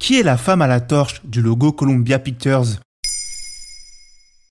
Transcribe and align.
Qui 0.00 0.18
est 0.18 0.22
la 0.22 0.38
femme 0.38 0.62
à 0.62 0.66
la 0.66 0.80
torche 0.80 1.20
du 1.24 1.42
logo 1.42 1.72
Columbia 1.72 2.18
Pictures? 2.18 2.80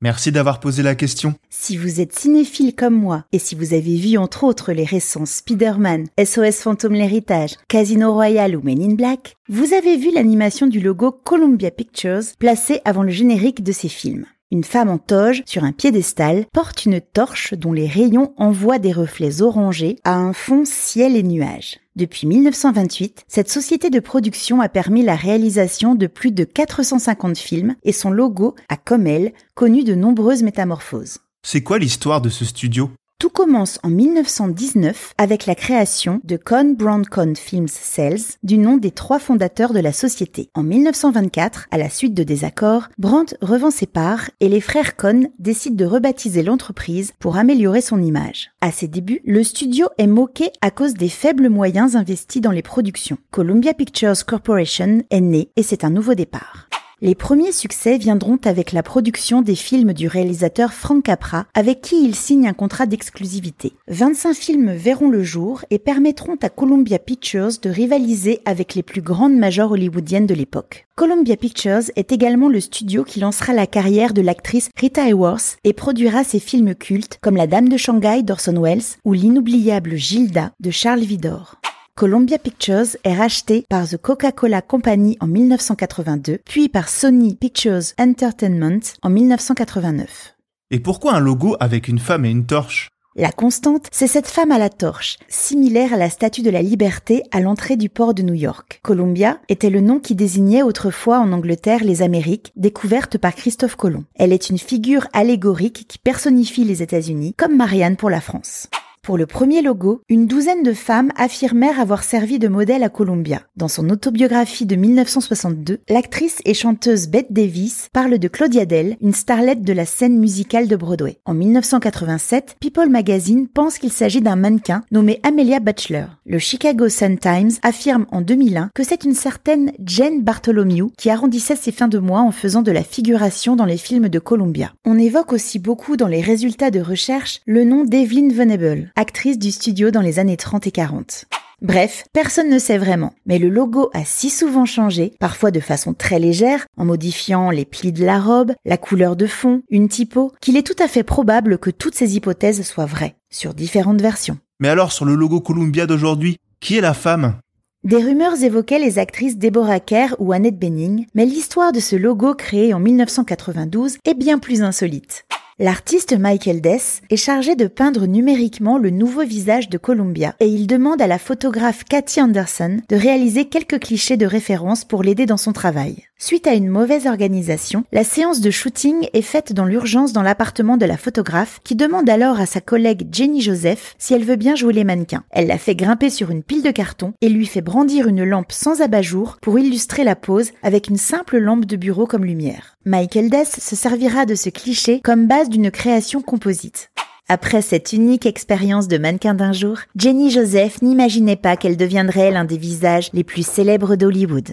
Merci 0.00 0.30
d'avoir 0.30 0.60
posé 0.60 0.84
la 0.84 0.94
question. 0.94 1.34
Si 1.50 1.76
vous 1.76 2.00
êtes 2.00 2.16
cinéphile 2.16 2.76
comme 2.76 2.94
moi, 2.94 3.24
et 3.32 3.40
si 3.40 3.56
vous 3.56 3.74
avez 3.74 3.96
vu 3.96 4.16
entre 4.18 4.44
autres 4.44 4.72
les 4.72 4.84
récents 4.84 5.26
Spider-Man, 5.26 6.06
SOS 6.24 6.62
Fantôme 6.62 6.94
l'héritage, 6.94 7.56
Casino 7.68 8.12
Royale 8.12 8.54
ou 8.54 8.62
Men 8.62 8.80
in 8.80 8.94
Black, 8.94 9.34
vous 9.48 9.74
avez 9.74 9.96
vu 9.96 10.12
l'animation 10.14 10.68
du 10.68 10.78
logo 10.78 11.10
Columbia 11.10 11.72
Pictures 11.72 12.22
placé 12.38 12.80
avant 12.84 13.02
le 13.02 13.10
générique 13.10 13.64
de 13.64 13.72
ces 13.72 13.88
films. 13.88 14.26
Une 14.52 14.64
femme 14.64 14.90
en 14.90 14.98
toge, 14.98 15.42
sur 15.44 15.64
un 15.64 15.72
piédestal, 15.72 16.44
porte 16.52 16.86
une 16.86 17.00
torche 17.00 17.54
dont 17.54 17.72
les 17.72 17.88
rayons 17.88 18.32
envoient 18.36 18.78
des 18.78 18.92
reflets 18.92 19.42
orangés 19.42 19.96
à 20.04 20.14
un 20.14 20.34
fond 20.34 20.64
ciel 20.64 21.16
et 21.16 21.24
nuages. 21.24 21.81
Depuis 21.94 22.26
1928, 22.26 23.24
cette 23.28 23.50
société 23.50 23.90
de 23.90 24.00
production 24.00 24.62
a 24.62 24.70
permis 24.70 25.02
la 25.02 25.14
réalisation 25.14 25.94
de 25.94 26.06
plus 26.06 26.32
de 26.32 26.44
450 26.44 27.36
films 27.36 27.74
et 27.82 27.92
son 27.92 28.10
logo 28.10 28.54
a, 28.70 28.78
comme 28.78 29.06
elle, 29.06 29.34
connu 29.54 29.84
de 29.84 29.94
nombreuses 29.94 30.42
métamorphoses. 30.42 31.18
C'est 31.42 31.62
quoi 31.62 31.78
l'histoire 31.78 32.22
de 32.22 32.30
ce 32.30 32.46
studio? 32.46 32.90
Tout 33.22 33.30
commence 33.30 33.78
en 33.84 33.88
1919 33.88 35.14
avec 35.16 35.46
la 35.46 35.54
création 35.54 36.20
de 36.24 36.36
Cohn 36.36 36.74
Brown 36.74 37.06
Cohn 37.06 37.36
Films 37.36 37.68
Sales, 37.68 38.18
du 38.42 38.58
nom 38.58 38.78
des 38.78 38.90
trois 38.90 39.20
fondateurs 39.20 39.72
de 39.72 39.78
la 39.78 39.92
société. 39.92 40.50
En 40.56 40.64
1924, 40.64 41.68
à 41.70 41.78
la 41.78 41.88
suite 41.88 42.14
de 42.14 42.24
désaccords, 42.24 42.88
Brandt 42.98 43.36
revend 43.40 43.70
ses 43.70 43.86
parts 43.86 44.28
et 44.40 44.48
les 44.48 44.60
frères 44.60 44.96
Cohn 44.96 45.28
décident 45.38 45.76
de 45.76 45.84
rebaptiser 45.84 46.42
l'entreprise 46.42 47.12
pour 47.20 47.36
améliorer 47.36 47.80
son 47.80 48.02
image. 48.02 48.50
À 48.60 48.72
ses 48.72 48.88
débuts, 48.88 49.20
le 49.24 49.44
studio 49.44 49.86
est 49.98 50.08
moqué 50.08 50.50
à 50.60 50.72
cause 50.72 50.94
des 50.94 51.08
faibles 51.08 51.48
moyens 51.48 51.94
investis 51.94 52.42
dans 52.42 52.50
les 52.50 52.62
productions. 52.62 53.18
Columbia 53.30 53.72
Pictures 53.72 54.26
Corporation 54.26 55.04
est 55.10 55.20
née 55.20 55.52
et 55.54 55.62
c'est 55.62 55.84
un 55.84 55.90
nouveau 55.90 56.14
départ. 56.14 56.71
Les 57.04 57.16
premiers 57.16 57.50
succès 57.50 57.98
viendront 57.98 58.38
avec 58.44 58.70
la 58.70 58.84
production 58.84 59.42
des 59.42 59.56
films 59.56 59.92
du 59.92 60.06
réalisateur 60.06 60.72
Frank 60.72 61.02
Capra, 61.02 61.46
avec 61.52 61.80
qui 61.80 62.04
il 62.04 62.14
signe 62.14 62.46
un 62.46 62.52
contrat 62.52 62.86
d'exclusivité. 62.86 63.72
25 63.88 64.34
films 64.34 64.72
verront 64.72 65.08
le 65.08 65.24
jour 65.24 65.64
et 65.70 65.80
permettront 65.80 66.36
à 66.40 66.48
Columbia 66.48 67.00
Pictures 67.00 67.58
de 67.60 67.70
rivaliser 67.70 68.40
avec 68.44 68.76
les 68.76 68.84
plus 68.84 69.02
grandes 69.02 69.34
majors 69.34 69.72
hollywoodiennes 69.72 70.28
de 70.28 70.34
l'époque. 70.34 70.86
Columbia 70.94 71.36
Pictures 71.36 71.90
est 71.96 72.12
également 72.12 72.48
le 72.48 72.60
studio 72.60 73.02
qui 73.02 73.18
lancera 73.18 73.52
la 73.52 73.66
carrière 73.66 74.12
de 74.12 74.22
l'actrice 74.22 74.70
Rita 74.76 75.08
Hayworth 75.08 75.56
et 75.64 75.72
produira 75.72 76.22
ses 76.22 76.38
films 76.38 76.76
cultes 76.76 77.18
comme 77.20 77.36
La 77.36 77.48
Dame 77.48 77.68
de 77.68 77.76
Shanghai 77.76 78.22
d'Orson 78.22 78.62
Welles 78.62 79.00
ou 79.04 79.12
l'inoubliable 79.12 79.96
Gilda 79.96 80.52
de 80.60 80.70
Charles 80.70 81.00
Vidor. 81.00 81.56
Columbia 81.94 82.38
Pictures 82.38 82.96
est 83.04 83.14
racheté 83.14 83.66
par 83.68 83.86
The 83.86 83.98
Coca-Cola 83.98 84.62
Company 84.62 85.18
en 85.20 85.26
1982, 85.26 86.38
puis 86.46 86.70
par 86.70 86.88
Sony 86.88 87.34
Pictures 87.34 87.92
Entertainment 88.00 88.80
en 89.02 89.10
1989. 89.10 90.34
Et 90.70 90.80
pourquoi 90.80 91.12
un 91.12 91.20
logo 91.20 91.54
avec 91.60 91.88
une 91.88 91.98
femme 91.98 92.24
et 92.24 92.30
une 92.30 92.46
torche? 92.46 92.88
La 93.14 93.30
constante, 93.30 93.88
c'est 93.92 94.06
cette 94.06 94.26
femme 94.26 94.52
à 94.52 94.58
la 94.58 94.70
torche, 94.70 95.18
similaire 95.28 95.92
à 95.92 95.98
la 95.98 96.08
statue 96.08 96.40
de 96.40 96.48
la 96.48 96.62
liberté 96.62 97.24
à 97.30 97.40
l'entrée 97.40 97.76
du 97.76 97.90
port 97.90 98.14
de 98.14 98.22
New 98.22 98.32
York. 98.32 98.80
Columbia 98.82 99.38
était 99.50 99.68
le 99.68 99.82
nom 99.82 100.00
qui 100.00 100.14
désignait 100.14 100.62
autrefois 100.62 101.18
en 101.18 101.30
Angleterre 101.30 101.84
les 101.84 102.00
Amériques, 102.00 102.52
découvertes 102.56 103.18
par 103.18 103.34
Christophe 103.34 103.76
Colomb. 103.76 104.04
Elle 104.14 104.32
est 104.32 104.48
une 104.48 104.56
figure 104.56 105.08
allégorique 105.12 105.86
qui 105.86 105.98
personnifie 105.98 106.64
les 106.64 106.82
États-Unis, 106.82 107.34
comme 107.36 107.54
Marianne 107.54 107.96
pour 107.96 108.08
la 108.08 108.22
France. 108.22 108.70
Pour 109.04 109.18
le 109.18 109.26
premier 109.26 109.62
logo, 109.62 110.00
une 110.08 110.28
douzaine 110.28 110.62
de 110.62 110.72
femmes 110.72 111.10
affirmèrent 111.16 111.80
avoir 111.80 112.04
servi 112.04 112.38
de 112.38 112.46
modèle 112.46 112.84
à 112.84 112.88
Columbia. 112.88 113.42
Dans 113.56 113.66
son 113.66 113.90
autobiographie 113.90 114.64
de 114.64 114.76
1962, 114.76 115.80
l'actrice 115.88 116.38
et 116.44 116.54
chanteuse 116.54 117.08
Bette 117.08 117.32
Davis 117.32 117.88
parle 117.92 118.20
de 118.20 118.28
Claudia 118.28 118.64
Dell, 118.64 118.96
une 119.00 119.12
starlette 119.12 119.62
de 119.62 119.72
la 119.72 119.86
scène 119.86 120.20
musicale 120.20 120.68
de 120.68 120.76
Broadway. 120.76 121.18
En 121.24 121.34
1987, 121.34 122.58
People 122.60 122.90
Magazine 122.90 123.48
pense 123.48 123.78
qu'il 123.78 123.90
s'agit 123.90 124.20
d'un 124.20 124.36
mannequin 124.36 124.82
nommé 124.92 125.18
Amelia 125.24 125.58
Bachelor. 125.58 126.06
Le 126.24 126.38
Chicago 126.38 126.88
Sun-Times 126.88 127.58
affirme 127.64 128.06
en 128.12 128.20
2001 128.20 128.70
que 128.72 128.84
c'est 128.84 129.02
une 129.02 129.14
certaine 129.14 129.72
Jane 129.84 130.22
Bartholomew 130.22 130.92
qui 130.96 131.10
arrondissait 131.10 131.56
ses 131.56 131.72
fins 131.72 131.88
de 131.88 131.98
mois 131.98 132.20
en 132.20 132.30
faisant 132.30 132.62
de 132.62 132.70
la 132.70 132.84
figuration 132.84 133.56
dans 133.56 133.66
les 133.66 133.78
films 133.78 134.08
de 134.08 134.20
Columbia. 134.20 134.74
On 134.84 134.96
évoque 134.96 135.32
aussi 135.32 135.58
beaucoup 135.58 135.96
dans 135.96 136.06
les 136.06 136.20
résultats 136.20 136.70
de 136.70 136.78
recherche 136.78 137.40
le 137.46 137.64
nom 137.64 137.82
d'Evelyn 137.82 138.28
Venable 138.32 138.91
actrice 138.96 139.38
du 139.38 139.50
studio 139.50 139.90
dans 139.90 140.00
les 140.00 140.18
années 140.18 140.36
30 140.36 140.66
et 140.66 140.70
40. 140.70 141.26
Bref, 141.62 142.04
personne 142.12 142.50
ne 142.50 142.58
sait 142.58 142.76
vraiment, 142.76 143.14
mais 143.24 143.38
le 143.38 143.48
logo 143.48 143.88
a 143.94 144.04
si 144.04 144.30
souvent 144.30 144.64
changé, 144.64 145.12
parfois 145.20 145.52
de 145.52 145.60
façon 145.60 145.94
très 145.94 146.18
légère, 146.18 146.66
en 146.76 146.84
modifiant 146.84 147.50
les 147.50 147.64
plis 147.64 147.92
de 147.92 148.04
la 148.04 148.18
robe, 148.18 148.52
la 148.64 148.76
couleur 148.76 149.14
de 149.14 149.26
fond, 149.26 149.62
une 149.70 149.88
typo, 149.88 150.32
qu'il 150.40 150.56
est 150.56 150.66
tout 150.66 150.82
à 150.82 150.88
fait 150.88 151.04
probable 151.04 151.58
que 151.58 151.70
toutes 151.70 151.94
ces 151.94 152.16
hypothèses 152.16 152.66
soient 152.66 152.84
vraies, 152.84 153.14
sur 153.30 153.54
différentes 153.54 154.00
versions. 154.00 154.38
Mais 154.58 154.68
alors 154.68 154.90
sur 154.90 155.04
le 155.04 155.14
logo 155.14 155.40
Columbia 155.40 155.86
d'aujourd'hui, 155.86 156.36
qui 156.58 156.76
est 156.76 156.80
la 156.80 156.94
femme? 156.94 157.36
Des 157.84 157.96
rumeurs 157.96 158.42
évoquaient 158.42 158.78
les 158.78 158.98
actrices 158.98 159.38
Deborah 159.38 159.80
Kerr 159.80 160.14
ou 160.18 160.32
Annette 160.32 160.58
Bening, 160.58 161.06
mais 161.14 161.26
l'histoire 161.26 161.72
de 161.72 161.80
ce 161.80 161.96
logo 161.96 162.34
créé 162.34 162.74
en 162.74 162.80
1992 162.80 163.98
est 164.04 164.14
bien 164.14 164.38
plus 164.38 164.62
insolite. 164.62 165.24
L'artiste 165.62 166.18
Michael 166.18 166.60
Dess 166.60 167.02
est 167.08 167.16
chargé 167.16 167.54
de 167.54 167.68
peindre 167.68 168.06
numériquement 168.06 168.78
le 168.78 168.90
nouveau 168.90 169.22
visage 169.22 169.68
de 169.68 169.78
Columbia 169.78 170.34
et 170.40 170.48
il 170.48 170.66
demande 170.66 171.00
à 171.00 171.06
la 171.06 171.20
photographe 171.20 171.84
Cathy 171.84 172.20
Anderson 172.20 172.78
de 172.88 172.96
réaliser 172.96 173.44
quelques 173.44 173.78
clichés 173.78 174.16
de 174.16 174.26
référence 174.26 174.84
pour 174.84 175.04
l'aider 175.04 175.24
dans 175.24 175.36
son 175.36 175.52
travail. 175.52 176.02
Suite 176.24 176.46
à 176.46 176.54
une 176.54 176.68
mauvaise 176.68 177.08
organisation, 177.08 177.82
la 177.90 178.04
séance 178.04 178.40
de 178.40 178.52
shooting 178.52 179.08
est 179.12 179.22
faite 179.22 179.52
dans 179.52 179.64
l'urgence 179.64 180.12
dans 180.12 180.22
l'appartement 180.22 180.76
de 180.76 180.86
la 180.86 180.96
photographe 180.96 181.58
qui 181.64 181.74
demande 181.74 182.08
alors 182.08 182.38
à 182.38 182.46
sa 182.46 182.60
collègue 182.60 183.08
Jenny 183.10 183.40
Joseph 183.40 183.96
si 183.98 184.14
elle 184.14 184.22
veut 184.22 184.36
bien 184.36 184.54
jouer 184.54 184.72
les 184.72 184.84
mannequins. 184.84 185.24
Elle 185.32 185.48
la 185.48 185.58
fait 185.58 185.74
grimper 185.74 186.10
sur 186.10 186.30
une 186.30 186.44
pile 186.44 186.62
de 186.62 186.70
carton 186.70 187.12
et 187.22 187.28
lui 187.28 187.44
fait 187.44 187.60
brandir 187.60 188.06
une 188.06 188.22
lampe 188.22 188.52
sans 188.52 188.82
abat-jour 188.82 189.38
pour 189.42 189.58
illustrer 189.58 190.04
la 190.04 190.14
pose 190.14 190.52
avec 190.62 190.86
une 190.86 190.96
simple 190.96 191.38
lampe 191.38 191.64
de 191.64 191.74
bureau 191.74 192.06
comme 192.06 192.24
lumière. 192.24 192.76
Michael 192.84 193.28
Dess 193.28 193.58
se 193.58 193.74
servira 193.74 194.24
de 194.24 194.36
ce 194.36 194.48
cliché 194.48 195.00
comme 195.00 195.26
base 195.26 195.48
d'une 195.48 195.72
création 195.72 196.22
composite. 196.22 196.92
Après 197.28 197.62
cette 197.62 197.92
unique 197.92 198.26
expérience 198.26 198.86
de 198.86 198.96
mannequin 198.96 199.34
d'un 199.34 199.52
jour, 199.52 199.78
Jenny 199.96 200.30
Joseph 200.30 200.82
n'imaginait 200.82 201.34
pas 201.34 201.56
qu'elle 201.56 201.76
deviendrait 201.76 202.30
l'un 202.30 202.44
des 202.44 202.58
visages 202.58 203.10
les 203.12 203.24
plus 203.24 203.44
célèbres 203.44 203.96
d'Hollywood. 203.96 204.52